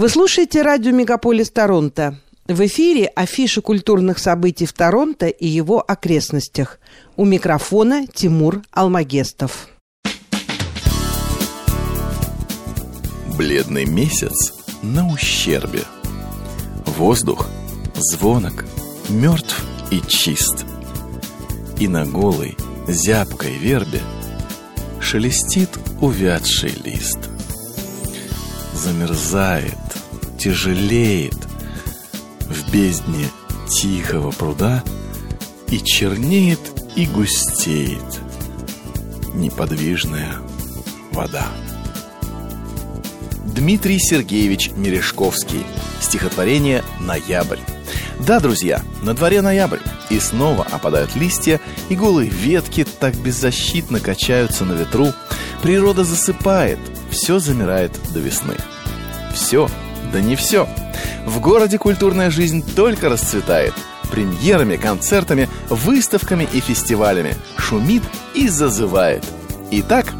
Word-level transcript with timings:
Вы 0.00 0.08
слушаете 0.08 0.62
радио 0.62 0.92
«Мегаполис 0.92 1.50
Торонто». 1.50 2.18
В 2.46 2.64
эфире 2.64 3.04
афиша 3.04 3.60
культурных 3.60 4.18
событий 4.18 4.64
в 4.64 4.72
Торонто 4.72 5.26
и 5.26 5.46
его 5.46 5.84
окрестностях. 5.86 6.78
У 7.18 7.26
микрофона 7.26 8.06
Тимур 8.06 8.62
Алмагестов. 8.70 9.68
Бледный 13.36 13.84
месяц 13.84 14.54
на 14.82 15.06
ущербе. 15.06 15.82
Воздух 16.86 17.50
звонок, 17.94 18.64
мертв 19.10 19.62
и 19.90 20.00
чист. 20.08 20.64
И 21.78 21.86
на 21.88 22.06
голой, 22.06 22.56
зябкой 22.88 23.58
вербе 23.58 24.00
шелестит 24.98 25.68
увядший 26.00 26.72
лист. 26.86 27.18
Замерзает, 28.72 29.76
тяжелеет 30.40 31.36
в 32.48 32.72
бездне 32.72 33.26
тихого 33.68 34.30
пруда 34.30 34.82
и 35.68 35.78
чернеет 35.78 36.58
и 36.96 37.04
густеет 37.04 38.20
неподвижная 39.34 40.36
вода. 41.12 41.46
Дмитрий 43.44 43.98
Сергеевич 43.98 44.70
Мережковский. 44.74 45.66
Стихотворение 46.00 46.82
«Ноябрь». 47.00 47.58
Да, 48.18 48.40
друзья, 48.40 48.82
на 49.02 49.12
дворе 49.12 49.42
ноябрь, 49.42 49.80
и 50.08 50.18
снова 50.20 50.66
опадают 50.70 51.16
листья, 51.16 51.60
и 51.90 51.94
голые 51.94 52.30
ветки 52.30 52.84
так 52.84 53.14
беззащитно 53.16 54.00
качаются 54.00 54.64
на 54.64 54.72
ветру. 54.72 55.12
Природа 55.62 56.04
засыпает, 56.04 56.78
все 57.10 57.38
замирает 57.38 57.92
до 58.12 58.20
весны. 58.20 58.56
Все, 59.34 59.68
да 60.12 60.20
не 60.20 60.36
все. 60.36 60.68
В 61.26 61.40
городе 61.40 61.78
культурная 61.78 62.30
жизнь 62.30 62.64
только 62.74 63.08
расцветает. 63.08 63.74
Премьерами, 64.10 64.76
концертами, 64.76 65.48
выставками 65.68 66.48
и 66.52 66.60
фестивалями. 66.60 67.36
Шумит 67.56 68.02
и 68.34 68.48
зазывает. 68.48 69.24
Итак, 69.70 70.12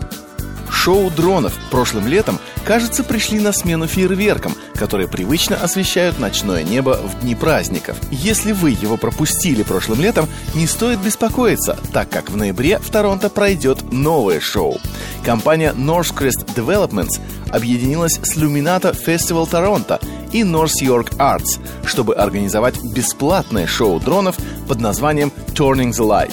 шоу 0.70 1.10
дронов 1.10 1.52
прошлым 1.70 2.06
летом 2.06 2.38
кажется, 2.64 3.02
пришли 3.02 3.40
на 3.40 3.52
смену 3.52 3.86
фейерверкам, 3.86 4.54
которые 4.80 5.08
привычно 5.08 5.56
освещают 5.56 6.18
ночное 6.18 6.62
небо 6.62 6.98
в 7.04 7.20
дни 7.20 7.34
праздников. 7.34 7.98
Если 8.10 8.52
вы 8.52 8.70
его 8.70 8.96
пропустили 8.96 9.62
прошлым 9.62 10.00
летом, 10.00 10.26
не 10.54 10.66
стоит 10.66 10.98
беспокоиться, 11.00 11.78
так 11.92 12.08
как 12.08 12.30
в 12.30 12.36
ноябре 12.38 12.78
в 12.78 12.88
Торонто 12.88 13.28
пройдет 13.28 13.92
новое 13.92 14.40
шоу. 14.40 14.78
Компания 15.22 15.74
Northcrest 15.76 16.54
Developments 16.56 17.20
объединилась 17.50 18.18
с 18.22 18.38
Luminata 18.38 18.96
Festival 18.96 19.46
Toronto 19.46 20.02
и 20.32 20.40
North 20.40 20.80
York 20.80 21.10
Arts, 21.18 21.60
чтобы 21.84 22.14
организовать 22.14 22.82
бесплатное 22.82 23.66
шоу 23.66 24.00
дронов 24.00 24.38
под 24.66 24.80
названием 24.80 25.30
Turning 25.48 25.90
the 25.90 26.08
Light. 26.08 26.32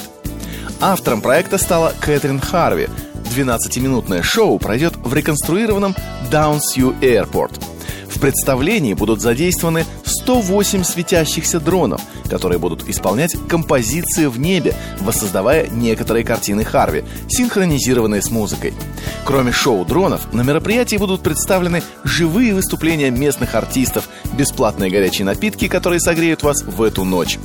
Автором 0.80 1.20
проекта 1.20 1.58
стала 1.58 1.92
Кэтрин 2.00 2.40
Харви– 2.40 2.88
12-минутное 3.28 4.22
шоу 4.22 4.58
пройдет 4.58 4.96
в 4.96 5.12
реконструированном 5.12 5.94
Downsview 6.30 6.98
Airport. 7.00 7.67
В 8.18 8.20
представлении 8.20 8.94
будут 8.94 9.20
задействованы 9.20 9.86
108 10.04 10.82
светящихся 10.82 11.60
дронов, 11.60 12.00
которые 12.28 12.58
будут 12.58 12.88
исполнять 12.88 13.36
композиции 13.48 14.26
в 14.26 14.40
небе, 14.40 14.74
воссоздавая 14.98 15.68
некоторые 15.68 16.24
картины 16.24 16.64
Харви, 16.64 17.04
синхронизированные 17.28 18.20
с 18.20 18.32
музыкой. 18.32 18.74
Кроме 19.24 19.52
шоу 19.52 19.84
дронов, 19.84 20.32
на 20.32 20.42
мероприятии 20.42 20.96
будут 20.96 21.22
представлены 21.22 21.80
живые 22.02 22.54
выступления 22.54 23.12
местных 23.12 23.54
артистов, 23.54 24.08
бесплатные 24.32 24.90
горячие 24.90 25.24
напитки, 25.24 25.68
которые 25.68 26.00
согреют 26.00 26.42
вас 26.42 26.64
в 26.64 26.82
эту 26.82 27.04
ночь. 27.04 27.38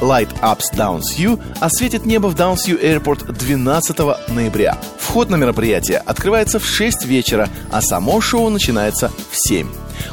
Light 0.00 0.28
Ups 0.42 0.72
Downsview 0.72 1.42
осветит 1.58 2.06
небо 2.06 2.28
в 2.28 2.36
Downsview 2.36 2.80
Airport 2.80 3.32
12 3.32 3.98
ноября. 4.28 4.78
Вход 4.96 5.28
на 5.28 5.34
мероприятие 5.34 5.98
открывается 5.98 6.60
в 6.60 6.64
6 6.64 7.04
вечера, 7.04 7.48
а 7.72 7.82
само 7.82 8.20
шоу 8.20 8.48
начинается 8.48 9.10
в 9.32 9.36
7. 9.36 9.66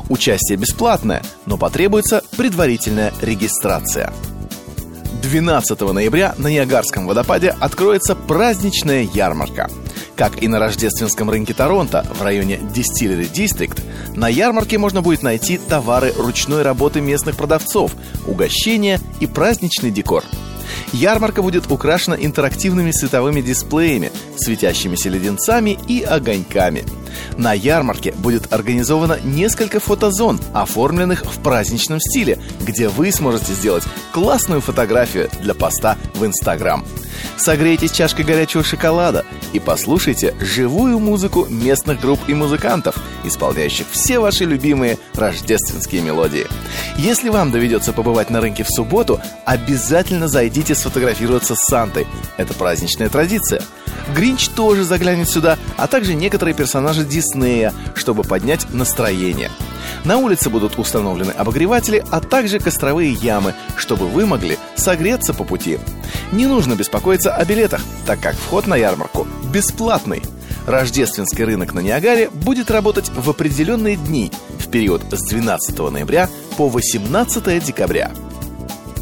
Участие 0.10 0.58
бесплатное, 0.58 1.24
но 1.46 1.58
потребуется 1.58 2.24
предварительная 2.38 3.14
регистрация. 3.22 4.14
12 5.22 5.82
ноября 5.82 6.36
на 6.38 6.48
Ниагарском 6.48 7.08
водопаде 7.08 7.56
откроется 7.60 8.16
праздничная 8.16 9.04
ярмарка. 9.14 9.70
Как 10.16 10.42
и 10.42 10.48
на 10.48 10.58
рождественском 10.58 11.30
рынке 11.30 11.54
Торонто 11.54 12.06
в 12.18 12.22
районе 12.24 12.56
Distillery 12.74 13.32
District, 13.32 13.80
на 14.16 14.28
ярмарке 14.28 14.78
можно 14.78 15.02
будет 15.02 15.24
найти 15.24 15.58
товары 15.58 16.14
ручной 16.18 16.64
работы 16.64 17.02
местных 17.02 17.36
продавцов, 17.36 17.92
угощения 18.26 19.00
и 19.20 19.28
праздничный 19.28 19.92
декор– 19.92 20.24
Ярмарка 20.94 21.42
будет 21.42 21.70
украшена 21.70 22.16
интерактивными 22.16 22.92
световыми 22.92 23.42
дисплеями, 23.42 24.12
светящимися 24.38 25.10
леденцами 25.10 25.78
и 25.88 26.02
огоньками. 26.02 26.86
На 27.38 27.54
ярмарке 27.54 28.14
будет 28.14 28.54
организовано 28.54 29.20
несколько 29.24 29.80
фотозон, 29.80 30.40
оформленных 30.54 31.26
в 31.26 31.42
праздничном 31.42 32.00
стиле, 32.00 32.40
где 32.62 32.88
вы 32.88 33.12
сможете 33.12 33.54
сделать 33.54 33.84
классную 34.12 34.62
фотографию 34.62 35.30
для 35.42 35.54
поста 35.54 35.98
в 36.16 36.26
Инстаграм. 36.26 36.86
Согрейтесь 37.36 37.92
чашкой 37.92 38.26
горячего 38.26 38.64
шоколада 38.64 39.26
и 39.54 39.60
послушайте 39.60 40.36
живую 40.40 41.00
музыку 41.00 41.46
местных 41.50 42.00
групп 42.00 42.20
и 42.28 42.34
музыкантов, 42.34 42.96
исполняющих 43.24 43.86
все 43.92 44.20
ваши 44.20 44.46
любимые 44.46 44.98
рождественские 45.14 46.02
мелодии. 46.02 46.48
Если 46.98 47.30
вам 47.30 47.52
доведется 47.52 47.94
побывать 47.94 48.30
на 48.30 48.42
рынке 48.42 48.64
в 48.64 48.70
субботу, 48.70 49.20
обязательно 49.46 50.28
зайдите 50.28 50.76
сфотографироваться 50.76 51.56
с 51.56 51.64
Сантой. 51.64 52.08
Это 52.38 52.54
праздничная 52.54 53.10
традиция. 53.10 53.62
Гринч 54.16 54.50
тоже 54.50 54.84
заглянет 54.84 55.30
сюда, 55.30 55.58
а 55.76 55.88
также 55.88 56.16
некоторые 56.16 56.56
персонажи 56.56 57.04
Диснея, 57.04 57.74
чтобы 57.94 58.24
поднять 58.24 58.66
настроение. 58.74 59.52
На 60.04 60.18
улице 60.18 60.50
будут 60.50 60.80
установлены 60.80 61.32
обогреватели, 61.32 62.04
а 62.12 62.20
также 62.22 62.60
костровые 62.60 63.12
ямы, 63.12 63.54
чтобы 63.76 64.08
вы 64.08 64.26
могли 64.26 64.58
согреться 64.88 65.34
по 65.34 65.44
пути. 65.44 65.80
Не 66.32 66.48
нужно 66.48 66.76
беспокоиться 66.76 67.36
о 67.36 67.44
билетах, 67.44 67.82
так 68.06 68.22
как 68.22 68.36
вход 68.36 68.68
на 68.68 68.78
ярмарку 68.78 69.28
бесплатный. 69.52 70.22
Рождественский 70.66 71.44
рынок 71.44 71.74
на 71.74 71.82
Ниагаре 71.82 72.30
будет 72.30 72.72
работать 72.72 73.12
в 73.14 73.30
определенные 73.30 73.98
дни 73.98 74.32
в 74.58 74.70
период 74.70 75.04
с 75.12 75.28
12 75.28 75.78
ноября 75.92 76.30
по 76.56 76.70
18 76.70 77.62
декабря. 77.66 78.12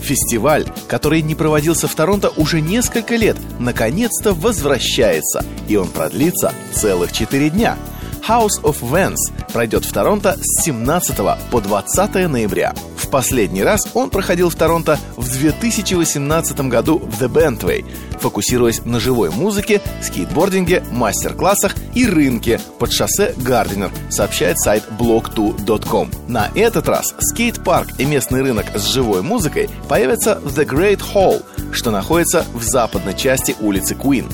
Фестиваль, 0.01 0.65
который 0.87 1.21
не 1.21 1.35
проводился 1.35 1.87
в 1.87 1.93
Торонто 1.93 2.29
уже 2.29 2.61
несколько 2.61 3.15
лет, 3.15 3.37
наконец-то 3.59 4.33
возвращается, 4.33 5.45
и 5.67 5.75
он 5.75 5.89
продлится 5.89 6.51
целых 6.73 7.11
4 7.11 7.51
дня– 7.51 7.77
House 8.27 8.61
of 8.63 8.81
Vans 8.81 9.17
пройдет 9.53 9.85
в 9.85 9.93
Торонто 9.93 10.35
с 10.41 10.63
17 10.65 11.15
по 11.51 11.61
20 11.61 12.27
ноября. 12.27 12.73
В 12.97 13.07
последний 13.09 13.63
раз 13.63 13.81
он 13.93 14.09
проходил 14.09 14.49
в 14.49 14.55
Торонто 14.55 14.97
в 15.15 15.29
2018 15.29 16.59
году 16.61 16.97
в 16.97 17.21
The 17.21 17.29
Bentway, 17.29 17.85
фокусируясь 18.19 18.83
на 18.83 18.99
живой 18.99 19.29
музыке, 19.29 19.79
скейтбординге, 20.01 20.83
мастер-классах 20.91 21.75
и 21.93 22.07
рынке 22.07 22.59
под 22.79 22.91
шоссе 22.91 23.33
Гардинер, 23.37 23.91
сообщает 24.09 24.59
сайт 24.59 24.83
blog2.com. 24.99 26.09
На 26.27 26.49
этот 26.55 26.89
раз 26.89 27.13
скейт-парк 27.19 27.89
и 27.99 28.05
местный 28.05 28.41
рынок 28.41 28.65
с 28.73 28.85
живой 28.85 29.21
музыкой 29.21 29.69
появятся 29.87 30.39
в 30.39 30.57
The 30.57 30.65
Great 30.65 31.01
Hall, 31.13 31.43
что 31.71 31.91
находится 31.91 32.43
в 32.53 32.63
западной 32.63 33.15
части 33.15 33.55
улицы 33.59 33.93
Куин. 33.93 34.27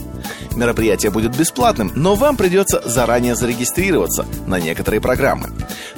Мероприятие 0.55 1.11
будет 1.11 1.37
бесплатным, 1.37 1.91
но 1.95 2.15
вам 2.15 2.35
придется 2.35 2.81
заранее 2.85 3.35
зарегистрироваться 3.35 4.25
на 4.47 4.59
некоторые 4.59 4.99
программы. 4.99 5.49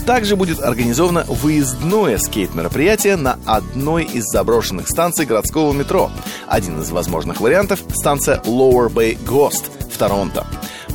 Также 0.06 0.36
будет 0.36 0.62
организовано 0.62 1.24
выездное 1.28 2.17
скейт-мероприятие 2.17 3.16
на 3.16 3.40
одной 3.46 4.03
из 4.03 4.26
заброшенных 4.26 4.88
станций 4.88 5.26
городского 5.26 5.73
метро. 5.73 6.11
Один 6.47 6.82
из 6.82 6.91
возможных 6.91 7.41
вариантов– 7.41 7.79
станция 7.94 8.41
Lower 8.46 8.90
Bay 8.91 9.17
Ghost 9.26 9.64
в 9.91 9.97
Торонто. 9.97 10.46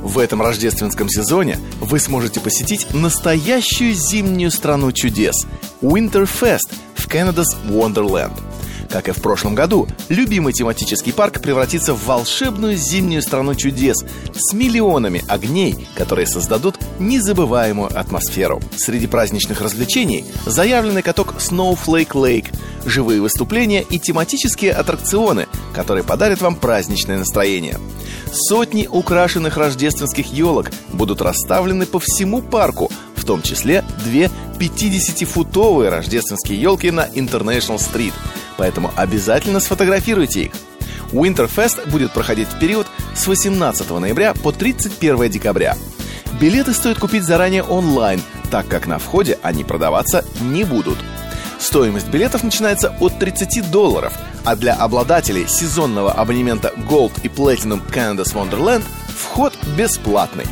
В 0.01 0.19
этом 0.19 0.41
рождественском 0.41 1.09
сезоне 1.09 1.59
вы 1.79 1.99
сможете 1.99 2.39
посетить 2.39 2.93
настоящую 2.93 3.93
зимнюю 3.93 4.51
страну 4.51 4.91
чудес– 4.91 5.45
Winterfest 5.81 6.71
в 6.95 7.07
Canada's 7.07 7.55
Wonderland– 7.67 8.39
как 8.93 9.09
и 9.09 9.11
в 9.11 9.23
прошлом 9.23 9.55
году, 9.55 9.87
любимый 10.07 10.53
тематический 10.53 11.11
парк 11.11 11.41
превратится 11.41 11.95
в 11.95 12.05
волшебную 12.05 12.77
зимнюю 12.77 13.23
страну 13.23 13.55
чудес 13.55 14.05
с 14.35 14.53
миллионами 14.53 15.23
огней, 15.27 15.87
которые 15.95 16.27
создадут 16.27 16.77
незабываемую 16.99 17.89
атмосферу. 17.99 18.61
Среди 18.77 19.07
праздничных 19.07 19.61
развлечений 19.61 20.25
заявлены 20.45 21.01
каток 21.01 21.33
Snowflake 21.39 22.11
Lake, 22.11 22.55
живые 22.85 23.19
выступления 23.19 23.81
и 23.81 23.97
тематические 23.97 24.73
аттракционы, 24.73 25.47
который 25.73 26.03
подарит 26.03 26.41
вам 26.41 26.55
праздничное 26.55 27.17
настроение. 27.17 27.79
Сотни 28.31 28.85
украшенных 28.85 29.57
рождественских 29.57 30.31
елок 30.31 30.69
будут 30.91 31.19
расставлены 31.19 31.87
по 31.87 31.99
всему 31.99 32.43
парку, 32.43 32.91
в 33.15 33.25
том 33.25 33.41
числе 33.41 33.83
две 34.03 34.29
50-футовые 34.59 35.89
рождественские 35.89 36.61
елки 36.61 36.91
на 36.91 37.07
International 37.07 37.77
Street. 37.77 38.13
Поэтому 38.57 38.91
обязательно 38.95 39.59
сфотографируйте 39.59 40.43
их. 40.43 40.51
Winterfest 41.11 41.89
будет 41.89 42.11
проходить 42.11 42.47
в 42.47 42.59
период 42.59 42.87
с 43.15 43.27
18 43.27 43.89
ноября 43.91 44.33
по 44.33 44.51
31 44.51 45.29
декабря. 45.29 45.75
Билеты 46.39 46.73
стоит 46.73 46.99
купить 46.99 47.23
заранее 47.23 47.63
онлайн, 47.63 48.21
так 48.49 48.67
как 48.67 48.87
на 48.87 48.97
входе 48.97 49.37
они 49.43 49.63
продаваться 49.63 50.25
не 50.41 50.63
будут. 50.63 50.97
Стоимость 51.59 52.09
билетов 52.09 52.43
начинается 52.43 52.93
от 52.99 53.19
30 53.19 53.71
долларов, 53.71 54.13
а 54.43 54.55
для 54.55 54.73
обладателей 54.73 55.47
сезонного 55.47 56.11
абонемента 56.11 56.73
Gold 56.89 57.13
и 57.23 57.27
Platinum 57.27 57.81
Canada's 57.89 58.33
Wonderland 58.33 58.83
вход 59.07 59.53
бесплатный. 59.77 60.45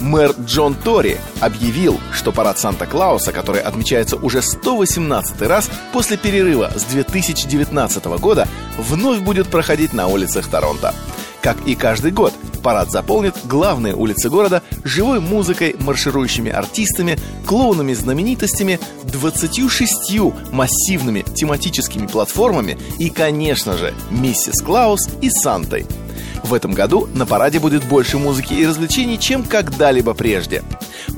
Мэр 0.00 0.34
Джон 0.44 0.74
Тори 0.74 1.18
объявил, 1.40 2.00
что 2.24 2.32
парад 2.32 2.58
Санта-Клауса, 2.58 3.32
который 3.32 3.60
отмечается 3.60 4.16
уже 4.16 4.40
118 4.40 5.42
раз 5.42 5.68
после 5.92 6.16
перерыва 6.16 6.72
с 6.74 6.84
2019 6.84 8.04
года, 8.18 8.48
вновь 8.78 9.18
будет 9.18 9.48
проходить 9.48 9.92
на 9.92 10.06
улицах 10.06 10.46
Торонто. 10.46 10.94
Как 11.42 11.58
и 11.66 11.74
каждый 11.74 12.12
год, 12.12 12.32
парад 12.62 12.90
заполнит 12.90 13.34
главные 13.44 13.94
улицы 13.94 14.30
города 14.30 14.62
живой 14.84 15.20
музыкой, 15.20 15.76
марширующими 15.78 16.50
артистами, 16.50 17.18
клоунами-знаменитостями, 17.44 18.80
26 19.02 20.18
массивными 20.50 21.26
тематическими 21.34 22.06
платформами 22.06 22.78
и, 22.98 23.10
конечно 23.10 23.76
же, 23.76 23.92
миссис 24.08 24.62
Клаус 24.62 25.10
и 25.20 25.28
Сантой– 25.28 25.84
в 26.44 26.52
этом 26.52 26.72
году 26.72 27.08
на 27.14 27.24
параде 27.24 27.58
будет 27.58 27.84
больше 27.84 28.18
музыки 28.18 28.52
и 28.52 28.66
развлечений, 28.66 29.18
чем 29.18 29.44
когда-либо 29.44 30.12
прежде. 30.12 30.62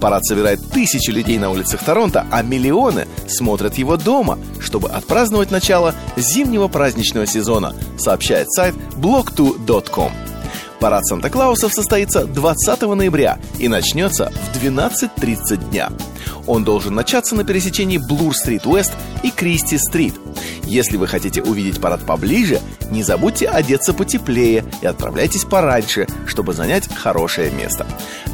Парад 0.01 0.25
собирает 0.25 0.61
тысячи 0.71 1.11
людей 1.11 1.39
на 1.39 1.51
улицах 1.51 1.83
Торонто, 1.83 2.27
а 2.31 2.43
миллионы 2.43 3.07
смотрят 3.29 3.77
его 3.79 3.97
дома, 3.97 4.39
чтобы 4.61 4.89
отпраздновать 4.89 5.51
начало 5.51 5.95
зимнего 6.17 6.69
праздничного 6.69 7.27
сезона, 7.27 7.75
сообщает 7.99 8.51
сайт 8.53 8.75
blog2.com. 8.97 10.13
Парад 10.81 11.07
Санта-Клаусов 11.07 11.73
состоится 11.73 12.27
20 12.27 12.83
ноября 12.83 13.39
и 13.59 13.69
начнется 13.69 14.31
в 14.53 14.63
12.30 14.63 15.71
дня. 15.71 15.91
Он 16.47 16.65
должен 16.65 16.95
начаться 16.95 17.35
на 17.35 17.45
пересечении 17.45 17.99
Блур-стрит-Уэст 17.99 18.93
и 19.23 19.31
Кристи-стрит. 19.31 20.15
Если 20.67 20.97
вы 20.97 21.07
хотите 21.07 21.43
увидеть 21.43 21.81
парад 21.81 22.05
поближе, 22.05 22.61
не 22.91 23.03
забудьте 23.03 23.47
одеться 23.47 23.95
потеплее 23.95 24.65
и 24.83 24.87
отправляйтесь 24.87 25.45
пораньше, 25.45 26.07
чтобы 26.27 26.53
занять 26.53 26.93
хорошее 26.93 27.51
место. 27.51 27.87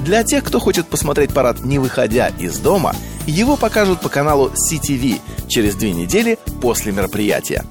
Для 0.05 0.25
тех, 0.25 0.43
кто 0.43 0.59
хочет 0.59 0.87
посмотреть 0.87 1.33
парад 1.33 1.61
не 1.61 1.79
выходя 1.79 2.29
из 2.39 2.59
дома, 2.59 2.95
его 3.27 3.57
покажут 3.57 4.01
по 4.01 4.09
каналу 4.09 4.51
CTV 4.51 5.21
через 5.47 5.77
две 5.77 5.93
недели 5.93 6.39
после 6.61 6.93
мероприятия. 6.93 7.65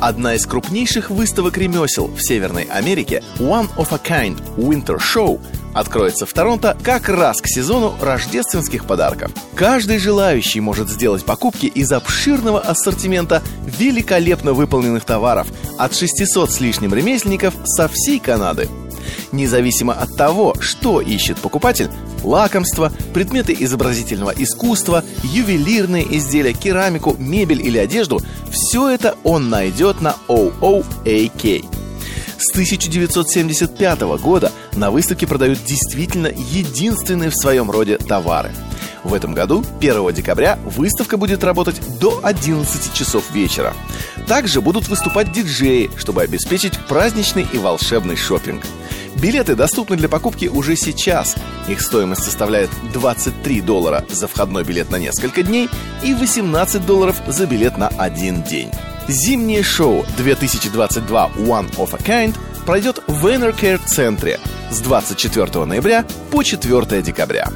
Одна 0.00 0.34
из 0.34 0.46
крупнейших 0.46 1.10
выставок 1.10 1.58
ремесел 1.58 2.06
в 2.06 2.20
Северной 2.20 2.62
Америке 2.64 3.24
One 3.38 3.68
of 3.76 3.88
a 3.90 3.98
Kind 3.98 4.40
Winter 4.56 4.98
Show 4.98 5.40
откроется 5.74 6.24
в 6.24 6.32
Торонто 6.32 6.76
как 6.84 7.08
раз 7.08 7.40
к 7.40 7.48
сезону 7.48 7.94
рождественских 8.00 8.84
подарков. 8.84 9.32
Каждый 9.56 9.98
желающий 9.98 10.60
может 10.60 10.88
сделать 10.88 11.24
покупки 11.24 11.66
из 11.66 11.90
обширного 11.90 12.60
ассортимента 12.60 13.42
великолепно 13.66 14.52
выполненных 14.52 15.04
товаров 15.04 15.48
от 15.78 15.94
600 15.94 16.50
с 16.52 16.60
лишним 16.60 16.94
ремесленников 16.94 17.54
со 17.64 17.88
всей 17.88 18.20
Канады. 18.20 18.68
Независимо 19.32 19.92
от 19.92 20.16
того, 20.16 20.54
что 20.60 21.00
ищет 21.00 21.38
покупатель, 21.38 21.90
лакомства, 22.22 22.92
предметы 23.14 23.56
изобразительного 23.58 24.32
искусства, 24.36 25.04
ювелирные 25.22 26.16
изделия, 26.18 26.52
керамику, 26.52 27.16
мебель 27.18 27.66
или 27.66 27.78
одежду– 27.78 28.20
все 28.50 28.88
это 28.88 29.16
он 29.24 29.50
найдет 29.50 30.00
на 30.00 30.16
OOAK. 30.28 31.64
С 32.38 32.50
1975 32.52 34.00
года 34.20 34.52
на 34.74 34.90
выставке 34.90 35.26
продают 35.26 35.58
действительно 35.64 36.28
единственные 36.28 37.30
в 37.30 37.36
своем 37.36 37.70
роде 37.70 37.98
товары. 37.98 38.52
В 39.04 39.14
этом 39.14 39.32
году, 39.32 39.64
1 39.80 40.12
декабря, 40.12 40.58
выставка 40.64 41.16
будет 41.16 41.42
работать 41.42 41.80
до 41.98 42.20
11 42.22 42.92
часов 42.92 43.30
вечера. 43.32 43.74
Также 44.26 44.60
будут 44.60 44.88
выступать 44.88 45.32
диджеи, 45.32 45.90
чтобы 45.96 46.22
обеспечить 46.22 46.78
праздничный 46.88 47.46
и 47.52 47.58
волшебный 47.58 48.16
шопинг. 48.16 48.62
Билеты 49.20 49.56
доступны 49.56 49.96
для 49.96 50.08
покупки 50.08 50.46
уже 50.46 50.76
сейчас. 50.76 51.34
Их 51.66 51.80
стоимость 51.80 52.22
составляет 52.22 52.70
23 52.92 53.60
доллара 53.62 54.04
за 54.08 54.28
входной 54.28 54.62
билет 54.62 54.90
на 54.90 54.96
несколько 54.96 55.42
дней 55.42 55.68
и 56.04 56.14
18 56.14 56.86
долларов 56.86 57.20
за 57.26 57.46
билет 57.46 57.76
на 57.78 57.88
один 57.88 58.44
день. 58.44 58.70
Зимнее 59.08 59.64
шоу 59.64 60.06
2022 60.18 61.30
One 61.38 61.74
of 61.76 61.94
a 61.94 61.98
Kind 61.98 62.36
пройдет 62.64 63.02
в 63.08 63.26
Enercare 63.26 63.80
центре 63.84 64.38
с 64.70 64.78
24 64.80 65.64
ноября 65.64 66.04
по 66.30 66.44
4 66.44 67.02
декабря. 67.02 67.48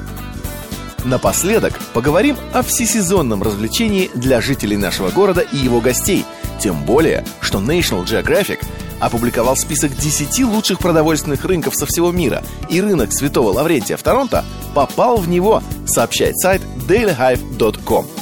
Напоследок 1.05 1.79
поговорим 1.93 2.37
о 2.53 2.63
всесезонном 2.63 3.43
развлечении 3.43 4.11
для 4.15 4.41
жителей 4.41 4.77
нашего 4.77 5.11
города 5.11 5.43
и 5.43 5.57
его 5.59 5.81
гостей. 5.81 6.25
Тем 6.61 6.85
более, 6.85 7.25
что 7.41 7.59
National 7.59 8.05
Geographic 8.05 8.65
опубликовал 9.03 9.57
список 9.57 9.97
10 9.97 10.45
лучших 10.45 10.79
продовольственных 10.79 11.45
рынков 11.45 11.75
со 11.75 11.87
всего 11.87 12.13
мира, 12.13 12.43
и 12.71 12.81
рынок 12.81 13.13
Святого 13.13 13.53
Лаврентия 13.53 13.97
в 13.97 14.03
Торонто 14.03 14.45
попал 14.75 15.17
в 15.17 15.29
него, 15.29 15.63
сообщает 15.87 16.39
сайт 16.39 16.63
dailyhive.com. 16.89 18.22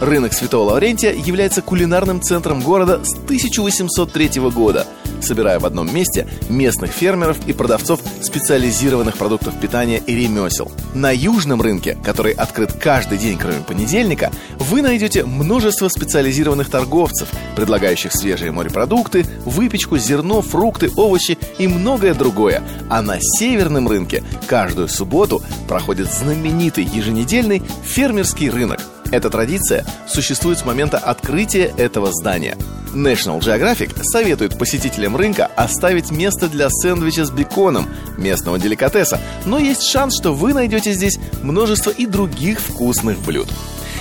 Рынок 0.00 0.32
Святого 0.32 0.70
Лаврентия 0.70 1.12
является 1.12 1.62
кулинарным 1.62 2.22
центром 2.22 2.60
города 2.60 3.00
с 3.04 3.14
1803 3.14 4.40
года– 4.50 4.86
собирая 5.22 5.58
в 5.58 5.66
одном 5.66 5.92
месте 5.92 6.26
местных 6.48 6.90
фермеров 6.90 7.38
и 7.46 7.52
продавцов 7.52 8.00
специализированных 8.22 9.16
продуктов 9.16 9.58
питания 9.60 9.98
и 9.98 10.14
ремесел. 10.14 10.70
На 10.94 11.10
южном 11.10 11.60
рынке, 11.60 11.96
который 12.04 12.32
открыт 12.32 12.72
каждый 12.72 13.18
день, 13.18 13.38
кроме 13.38 13.60
понедельника, 13.60 14.30
вы 14.58 14.82
найдете 14.82 15.24
множество 15.24 15.88
специализированных 15.88 16.70
торговцев, 16.70 17.28
предлагающих 17.56 18.12
свежие 18.12 18.52
морепродукты, 18.52 19.26
выпечку, 19.44 19.98
зерно, 19.98 20.42
фрукты, 20.42 20.90
овощи 20.96 21.38
и 21.58 21.66
многое 21.68 22.14
другое. 22.14 22.62
А 22.88 23.02
на 23.02 23.18
северном 23.20 23.88
рынке 23.88 24.22
каждую 24.46 24.88
субботу 24.88 25.42
проходит 25.68 26.12
знаменитый 26.12 26.84
еженедельный 26.84 27.62
фермерский 27.84 28.50
рынок. 28.50 28.80
Эта 29.10 29.30
традиция 29.30 29.84
существует 30.06 30.58
с 30.58 30.64
момента 30.64 30.98
открытия 30.98 31.72
этого 31.76 32.12
здания– 32.12 32.56
National 32.94 33.40
Geographic 33.40 34.02
советует 34.02 34.58
посетителям 34.58 35.16
рынка 35.16 35.50
оставить 35.56 36.10
место 36.10 36.48
для 36.48 36.68
сэндвича 36.70 37.24
с 37.24 37.30
беконом, 37.30 37.88
местного 38.16 38.58
деликатеса, 38.58 39.20
но 39.44 39.58
есть 39.58 39.82
шанс, 39.82 40.16
что 40.16 40.32
вы 40.32 40.54
найдете 40.54 40.92
здесь 40.92 41.18
множество 41.42 41.90
и 41.90 42.06
других 42.06 42.60
вкусных 42.60 43.18
блюд. 43.20 43.48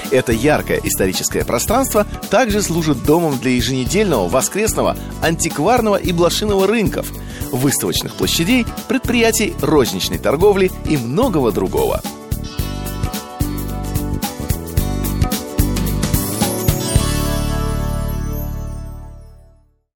Это 0.09 0.31
яркое 0.31 0.79
историческое 0.83 1.43
пространство 1.43 2.07
также 2.29 2.61
служит 2.61 3.03
домом 3.03 3.37
для 3.39 3.51
еженедельного, 3.51 4.29
воскресного, 4.29 4.95
антикварного 5.21 5.97
и 5.97 6.13
блошиного 6.13 6.65
рынков, 6.65 7.11
выставочных 7.51 8.13
площадей, 8.13 8.65
предприятий 8.87 9.53
розничной 9.61 10.17
торговли 10.17 10.71
и 10.85 10.95
многого 10.95 11.51
другого– 11.51 12.01